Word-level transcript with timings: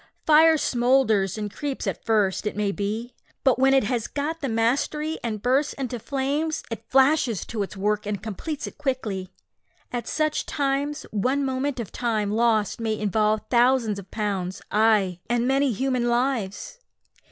Fire 0.25 0.57
smoulders 0.57 1.37
and 1.37 1.53
creeps 1.53 1.85
at 1.85 2.03
first, 2.03 2.47
it 2.47 2.57
may 2.57 2.71
be, 2.71 3.13
but 3.43 3.59
when 3.59 3.71
it 3.75 3.83
has 3.83 4.07
got 4.07 4.41
the 4.41 4.49
mastery, 4.49 5.19
and 5.23 5.43
bursts 5.43 5.73
into 5.73 5.99
flames, 5.99 6.63
it 6.71 6.89
flashes 6.89 7.45
to 7.45 7.61
its 7.61 7.77
work 7.77 8.07
and 8.07 8.23
completes 8.23 8.65
it 8.65 8.79
quickly. 8.79 9.31
At 9.91 10.07
such 10.07 10.47
times, 10.47 11.03
one 11.11 11.45
moment 11.45 11.79
of 11.79 11.91
time 11.91 12.31
lost 12.31 12.81
may 12.81 12.97
involve 12.97 13.41
thousands 13.51 13.99
of 13.99 14.09
pounds 14.09 14.59
ay, 14.71 15.19
and 15.29 15.47
many 15.47 15.71
human 15.71 16.07
lives! 16.07 16.79